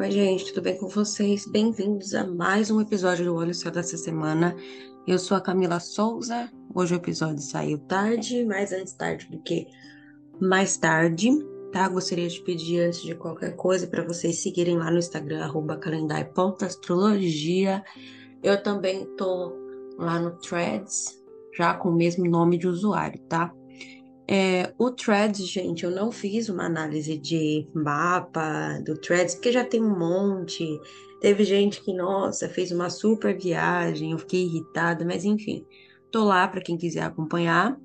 [0.00, 1.46] Oi, gente, tudo bem com vocês?
[1.46, 4.56] Bem-vindos a mais um episódio do Olho Céu dessa semana.
[5.06, 6.50] Eu sou a Camila Souza.
[6.74, 9.66] Hoje o episódio saiu tarde, mais antes tarde do que
[10.40, 11.28] mais tarde,
[11.70, 11.86] tá?
[11.86, 17.84] Gostaria de pedir antes de qualquer coisa para vocês seguirem lá no Instagram calendário.astrologia.
[18.42, 19.52] Eu também tô
[19.98, 21.22] lá no Threads,
[21.54, 23.52] já com o mesmo nome de usuário, tá?
[24.32, 29.64] É, o Threads, gente, eu não fiz uma análise de mapa do Threads, porque já
[29.64, 30.64] tem um monte.
[31.20, 35.66] Teve gente que, nossa, fez uma super viagem, eu fiquei irritada, mas enfim,
[36.12, 37.76] tô lá para quem quiser acompanhar.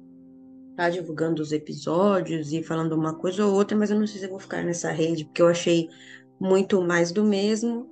[0.77, 4.25] Tá divulgando os episódios e falando uma coisa ou outra, mas eu não sei se
[4.27, 5.89] eu vou ficar nessa rede, porque eu achei
[6.39, 7.89] muito mais do mesmo.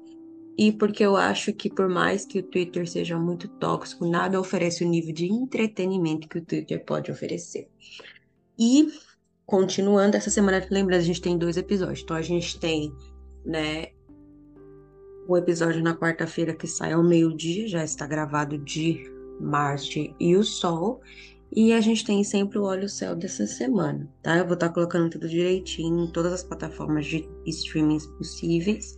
[0.55, 4.83] E porque eu acho que, por mais que o Twitter seja muito tóxico, nada oferece
[4.83, 7.67] o nível de entretenimento que o Twitter pode oferecer.
[8.57, 8.91] E
[9.45, 12.01] continuando essa semana, lembrando, a gente tem dois episódios.
[12.01, 12.93] Então a gente tem,
[13.45, 13.87] né,
[15.27, 19.03] o episódio na quarta-feira que sai ao meio-dia, já está gravado de
[19.39, 21.01] Marte e o Sol.
[21.55, 24.37] E a gente tem sempre o Olho Céu dessa semana, tá?
[24.37, 28.95] Eu vou estar colocando tudo direitinho em todas as plataformas de streamings possíveis,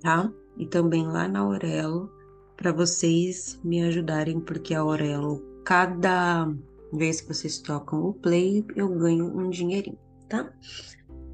[0.00, 0.32] tá?
[0.58, 2.10] E também lá na Aurelo,
[2.56, 6.52] para vocês me ajudarem, porque a Aurelo, cada
[6.92, 9.98] vez que vocês tocam o play, eu ganho um dinheirinho,
[10.28, 10.52] tá?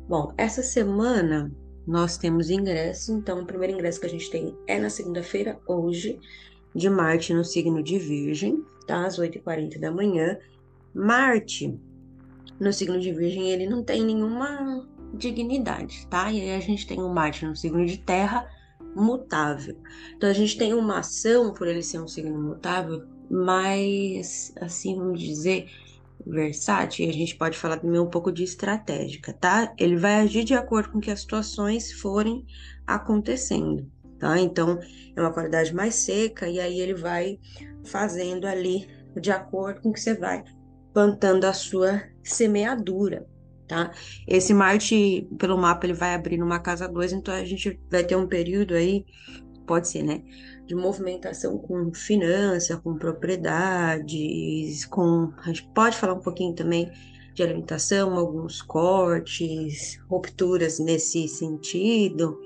[0.08, 1.52] Bom, essa semana
[1.86, 6.18] nós temos ingressos, então o primeiro ingresso que a gente tem é na segunda-feira, hoje,
[6.74, 9.06] de Marte no signo de Virgem, tá?
[9.06, 10.38] Às 8h40 da manhã.
[10.94, 11.78] Marte,
[12.58, 16.30] no signo de Virgem, ele não tem nenhuma dignidade, tá?
[16.30, 18.48] E aí a gente tem o Marte no signo de Terra,
[18.94, 19.76] mutável.
[20.16, 25.20] Então a gente tem uma ação, por ele ser um signo mutável, mais, assim, vamos
[25.20, 25.66] dizer,
[26.26, 29.72] versátil, e a gente pode falar também um pouco de estratégica, tá?
[29.78, 32.44] Ele vai agir de acordo com que as situações forem
[32.86, 34.38] acontecendo, tá?
[34.38, 34.78] Então,
[35.16, 37.38] é uma qualidade mais seca, e aí ele vai
[37.84, 38.86] fazendo ali
[39.20, 40.44] de acordo com que você vai
[40.92, 43.26] plantando a sua semeadura,
[43.72, 43.90] tá?
[44.28, 48.16] Esse Marte, pelo mapa, ele vai abrir numa casa 2, então a gente vai ter
[48.16, 49.04] um período aí,
[49.66, 50.22] pode ser, né?
[50.66, 55.32] de movimentação com finança, com propriedades, com.
[55.38, 56.90] A gente pode falar um pouquinho também
[57.34, 62.38] de alimentação, alguns cortes, rupturas nesse sentido,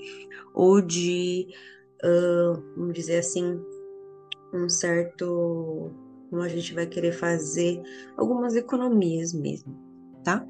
[0.54, 1.48] ou de,
[2.04, 3.60] uh, vamos dizer assim,
[4.53, 5.92] um certo.
[6.28, 7.81] Como a gente vai querer fazer
[8.16, 9.78] algumas economias mesmo,
[10.25, 10.44] tá?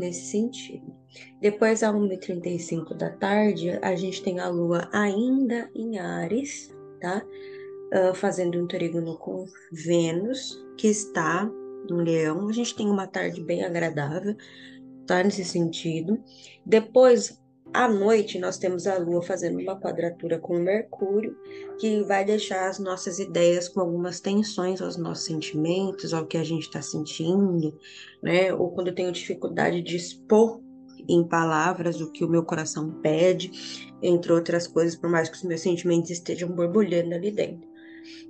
[0.00, 0.96] Nesse sentido.
[1.42, 7.22] Depois, às 1h35 da tarde, a gente tem a lua ainda em Ares, tá?
[7.92, 11.44] Uh, fazendo um trígono com Vênus, que está
[11.90, 12.48] no Leão.
[12.48, 14.34] A gente tem uma tarde bem agradável,
[15.06, 15.22] tá?
[15.22, 16.18] Nesse sentido.
[16.64, 17.38] Depois,
[17.72, 21.36] à noite, nós temos a Lua fazendo uma quadratura com Mercúrio,
[21.78, 26.44] que vai deixar as nossas ideias com algumas tensões aos nossos sentimentos, ao que a
[26.44, 27.78] gente está sentindo,
[28.22, 28.52] né?
[28.52, 30.60] Ou quando eu tenho dificuldade de expor
[31.08, 33.50] em palavras o que o meu coração pede,
[34.02, 37.68] entre outras coisas, por mais que os meus sentimentos estejam borbulhando ali dentro.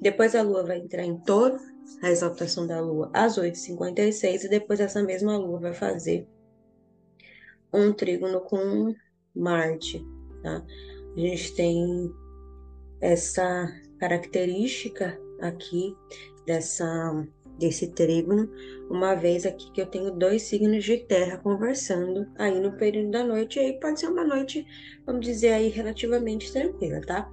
[0.01, 1.59] Depois a lua vai entrar em touro,
[2.03, 6.27] a exaltação da lua às 8h56, e depois essa mesma lua vai fazer
[7.73, 8.95] um trígono com
[9.35, 10.05] Marte,
[10.43, 10.65] tá?
[11.17, 12.13] A gente tem
[13.01, 15.95] essa característica aqui
[16.47, 17.27] dessa
[17.61, 18.51] desse trígono,
[18.89, 23.23] uma vez aqui que eu tenho dois signos de terra conversando aí no período da
[23.23, 24.67] noite, e aí pode ser uma noite,
[25.05, 27.31] vamos dizer aí, relativamente tranquila, tá?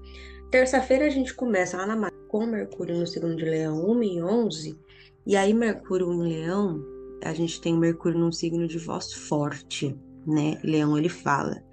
[0.52, 4.79] Terça-feira a gente começa lá na com Mercúrio no signo de Leão 1 e 11,
[5.25, 6.84] e aí Mercúrio em Leão,
[7.24, 10.59] a gente tem Mercúrio num signo de voz forte, né?
[10.63, 11.63] Leão ele fala,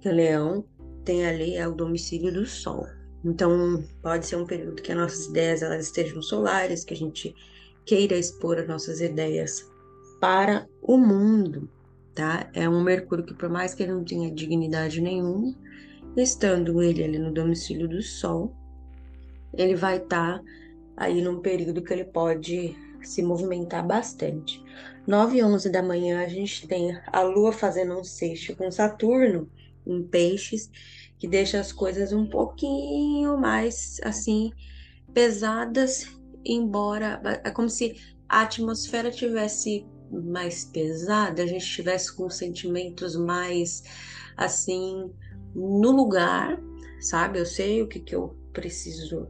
[0.00, 0.64] que Leão
[1.04, 2.86] tem ali é o domicílio do Sol.
[3.24, 7.34] Então, pode ser um período que as nossas ideias elas estejam solares, que a gente
[7.84, 9.68] queira expor as nossas ideias
[10.20, 11.68] para o mundo,
[12.14, 12.48] tá?
[12.54, 15.54] É um Mercúrio que, por mais que ele não tenha dignidade nenhuma,
[16.16, 18.54] estando ele ali no domicílio do Sol,
[19.52, 20.44] ele vai estar tá
[20.96, 22.76] aí num período que ele pode
[23.08, 24.62] se movimentar bastante.
[25.06, 29.48] 9 e 11 da manhã a gente tem a Lua fazendo um sexto com Saturno
[29.86, 30.70] em peixes,
[31.18, 34.52] que deixa as coisas um pouquinho mais assim
[35.14, 37.96] pesadas embora é como se
[38.28, 43.82] a atmosfera tivesse mais pesada, a gente tivesse com sentimentos mais
[44.36, 45.10] assim
[45.54, 46.58] no lugar,
[47.00, 47.38] sabe?
[47.38, 49.28] Eu sei o que, que eu preciso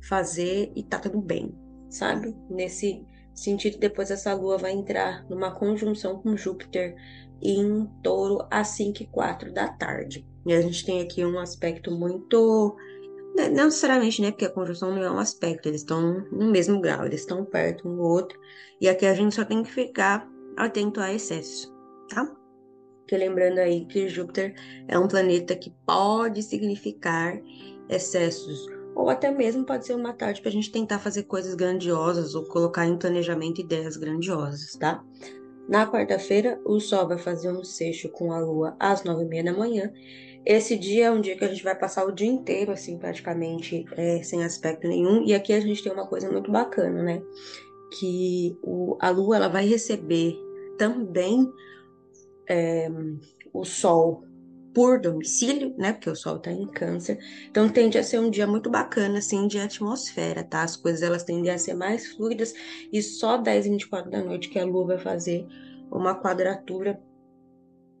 [0.00, 1.54] fazer e tá tudo bem,
[1.90, 2.36] sabe?
[2.48, 6.94] Nesse sentido depois essa lua vai entrar numa conjunção com Júpiter
[7.42, 10.26] em touro às 5 e 4 da tarde.
[10.46, 12.76] E a gente tem aqui um aspecto muito.
[13.36, 14.30] Né, não necessariamente, né?
[14.30, 17.88] Porque a conjunção não é um aspecto, eles estão no mesmo grau, eles estão perto
[17.88, 18.38] um do outro.
[18.80, 21.72] E aqui a gente só tem que ficar atento a excesso,
[22.08, 22.26] tá?
[22.98, 24.54] Porque lembrando aí que Júpiter
[24.86, 27.40] é um planeta que pode significar
[27.88, 32.34] excessos ou até mesmo pode ser uma tarde para a gente tentar fazer coisas grandiosas
[32.34, 35.04] ou colocar em planejamento ideias grandiosas, tá?
[35.68, 39.44] Na quarta-feira, o Sol vai fazer um seixo com a Lua às nove e meia
[39.44, 39.92] da manhã.
[40.44, 43.84] Esse dia é um dia que a gente vai passar o dia inteiro, assim, praticamente
[43.92, 45.24] é, sem aspecto nenhum.
[45.24, 47.22] E aqui a gente tem uma coisa muito bacana, né?
[47.98, 50.36] Que o, a Lua ela vai receber
[50.76, 51.48] também
[52.48, 52.90] é,
[53.52, 54.24] o Sol
[54.74, 55.92] por domicílio, né?
[55.92, 57.18] Porque o Sol está em Câncer.
[57.50, 60.62] Então tende a ser um dia muito bacana, assim, de atmosfera, tá?
[60.62, 62.54] As coisas elas tendem a ser mais fluidas
[62.92, 65.46] e só 10 e 24 da noite que a Lua vai fazer
[65.90, 67.00] uma quadratura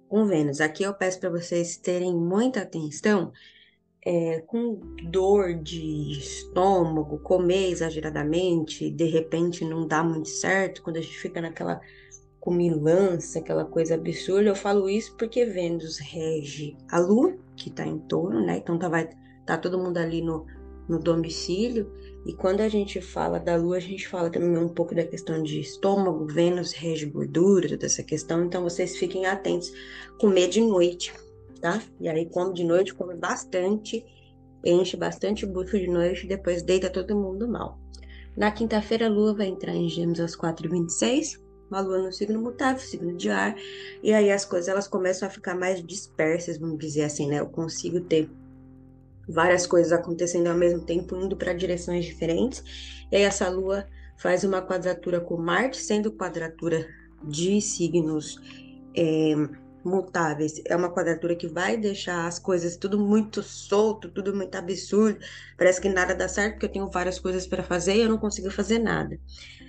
[0.08, 0.60] com Vênus.
[0.60, 3.32] Aqui eu peço para vocês terem muita atenção.
[4.04, 4.80] É, com
[5.10, 11.40] dor de estômago, comer exageradamente, de repente não dá muito certo, quando a gente fica
[11.40, 11.80] naquela
[12.42, 14.48] comilança, aquela coisa absurda.
[14.48, 18.56] Eu falo isso porque Vênus rege a Lua, que está em torno, né?
[18.56, 19.08] Então tá, vai,
[19.46, 20.44] tá todo mundo ali no,
[20.88, 21.92] no domicílio.
[22.26, 25.40] E quando a gente fala da Lua, a gente fala também um pouco da questão
[25.40, 28.44] de estômago, Vênus rege gordura, toda essa questão.
[28.44, 29.72] Então vocês fiquem atentos.
[30.18, 31.14] Comer de noite,
[31.60, 31.80] tá?
[32.00, 34.04] E aí come de noite, come bastante,
[34.64, 37.78] enche bastante bucho de noite, depois deita todo mundo mal.
[38.36, 41.40] Na quinta-feira, a Lua vai entrar em Gêmeos às 4h26
[41.72, 43.56] uma lua no signo mutável, signo de ar,
[44.02, 47.40] e aí as coisas elas começam a ficar mais dispersas, vamos dizer assim, né?
[47.40, 48.28] Eu consigo ter
[49.26, 52.62] várias coisas acontecendo ao mesmo tempo, indo para direções diferentes.
[53.10, 53.86] E aí essa lua
[54.18, 56.86] faz uma quadratura com Marte, sendo quadratura
[57.24, 58.38] de signos
[58.94, 59.34] é,
[59.84, 60.60] mutáveis.
[60.66, 65.18] É uma quadratura que vai deixar as coisas tudo muito solto, tudo muito absurdo.
[65.56, 68.18] Parece que nada dá certo, porque eu tenho várias coisas para fazer e eu não
[68.18, 69.18] consigo fazer nada.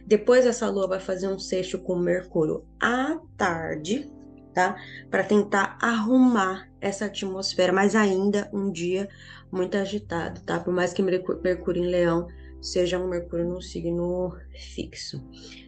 [0.06, 4.12] Depois essa lua vai fazer um sexto com Mercúrio à tarde,
[4.54, 4.76] tá?
[5.10, 9.08] Para tentar arrumar essa atmosfera, mas ainda um dia
[9.52, 10.60] muito agitado, tá?
[10.60, 12.28] Por mais que Mercúrio em Leão
[12.62, 14.36] seja um Mercúrio no signo
[14.74, 15.22] fixo.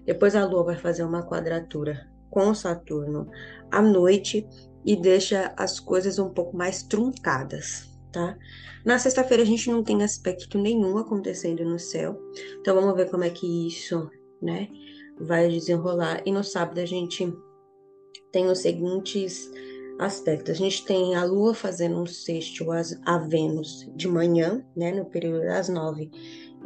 [0.06, 3.30] Depois a lua vai fazer uma quadratura com Saturno
[3.72, 4.48] à noite
[4.86, 8.38] e deixa as coisas um pouco mais truncadas, tá?
[8.86, 12.20] Na sexta-feira a gente não tem aspecto nenhum acontecendo no céu,
[12.60, 14.10] então vamos ver como é que isso,
[14.42, 14.70] né,
[15.20, 16.22] vai desenrolar.
[16.26, 17.32] E no sábado a gente
[18.32, 19.50] tem os seguintes
[20.00, 20.52] aspectos.
[20.52, 22.66] A gente tem a Lua fazendo um sexto
[23.06, 26.10] a Vênus de manhã, né, no período das 9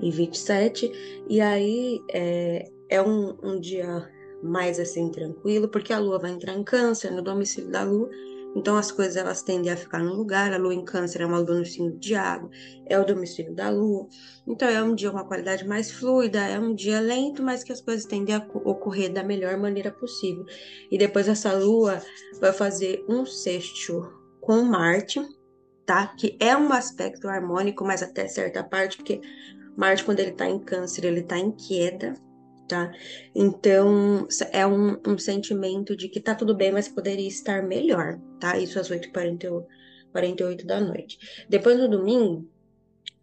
[0.02, 0.92] e 27,
[1.28, 4.10] e aí é, é um, um dia
[4.42, 8.10] mais assim tranquilo, porque a lua vai entrar em câncer, no domicílio da lua,
[8.56, 11.40] então as coisas elas tendem a ficar no lugar, a lua em câncer é uma
[11.40, 12.50] lua no signo de água,
[12.86, 14.08] é o domicílio da lua,
[14.48, 17.82] então é um dia uma qualidade mais fluida, é um dia lento, mas que as
[17.82, 20.46] coisas tendem a ocorrer da melhor maneira possível.
[20.92, 22.02] E depois essa lua
[22.40, 24.12] vai fazer um sexto
[24.42, 25.22] com Marte,
[25.86, 26.08] tá?
[26.08, 29.22] Que é um aspecto harmônico, mas até certa parte, porque
[29.78, 32.14] Marte, quando ele tá em câncer, ele tá em queda,
[32.70, 32.94] tá?
[33.36, 38.58] Então, é um, um sentimento de que tá tudo bem, mas poderia estar melhor, tá?
[38.58, 41.46] Isso às 8h48 da noite.
[41.50, 42.48] Depois no domingo,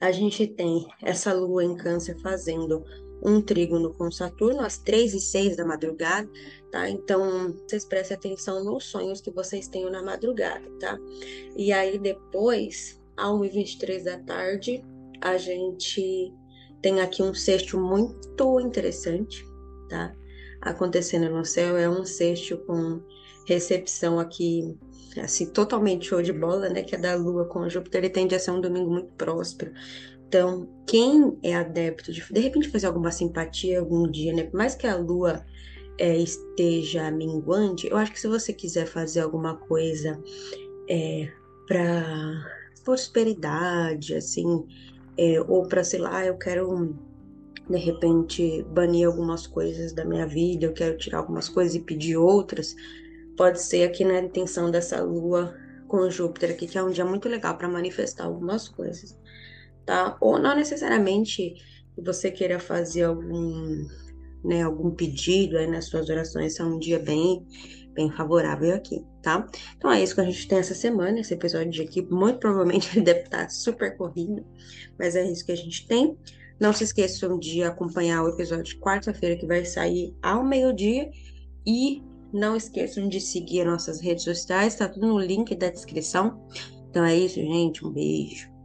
[0.00, 2.84] a gente tem essa lua em câncer fazendo
[3.22, 6.28] um trígono com Saturno às 3 e 6 da madrugada,
[6.70, 6.90] tá?
[6.90, 10.98] Então, vocês prestem atenção nos sonhos que vocês tenham na madrugada, tá?
[11.56, 14.84] E aí, depois, às 1h23 da tarde,
[15.20, 16.34] a gente
[16.86, 19.44] tem aqui um sexto muito interessante,
[19.88, 20.14] tá?
[20.60, 23.02] Acontecendo no céu é um sexto com
[23.44, 24.78] recepção aqui,
[25.20, 26.84] assim, totalmente show de bola, né?
[26.84, 29.72] Que é da Lua com Júpiter, ele tende a ser um domingo muito próspero.
[30.28, 34.44] Então, quem é adepto de, de repente, fazer alguma simpatia algum dia, né?
[34.44, 35.44] Por mais que a Lua
[35.98, 40.22] é, esteja minguante, eu acho que se você quiser fazer alguma coisa
[40.88, 41.32] é,
[41.66, 42.46] para
[42.84, 44.64] prosperidade, assim,
[45.18, 46.94] é, ou para, sei lá, eu quero
[47.68, 52.16] de repente banir algumas coisas da minha vida, eu quero tirar algumas coisas e pedir
[52.16, 52.76] outras,
[53.36, 55.54] pode ser aqui na intenção dessa lua
[55.88, 59.18] com Júpiter aqui, que é um dia muito legal para manifestar algumas coisas,
[59.84, 60.16] tá?
[60.20, 61.54] Ou não necessariamente
[61.96, 63.86] você queira fazer algum,
[64.44, 67.46] né, algum pedido aí nas suas orações, é um dia bem
[67.94, 69.44] bem favorável aqui, tá?
[69.76, 72.96] Então é isso que a gente tem essa semana, esse episódio de aqui, muito provavelmente
[72.96, 74.46] ele deve estar super corrido,
[74.96, 76.16] mas é isso que a gente tem.
[76.60, 81.10] Não se esqueçam de acompanhar o episódio de quarta-feira que vai sair ao meio-dia.
[81.66, 82.02] E
[82.32, 86.40] não esqueçam de seguir nossas redes sociais, tá tudo no link da descrição.
[86.88, 87.84] Então é isso, gente.
[87.84, 88.55] Um beijo.